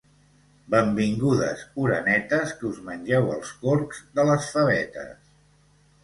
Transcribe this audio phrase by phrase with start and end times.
[0.75, 5.29] Benvingudes, orenetes, que us mengeu els corcs de les favetes.